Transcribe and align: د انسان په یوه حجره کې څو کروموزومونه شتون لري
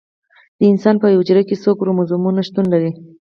د 0.57 0.61
انسان 0.71 0.95
په 0.99 1.07
یوه 1.13 1.21
حجره 1.23 1.41
کې 1.47 1.61
څو 1.63 1.71
کروموزومونه 1.79 2.41
شتون 2.47 2.65
لري 2.73 2.91